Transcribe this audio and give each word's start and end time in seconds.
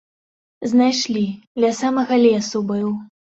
Знайшлі, 0.71 1.21
ля 1.63 1.71
самага 1.81 2.19
лесу 2.25 2.65
быў. 2.73 2.89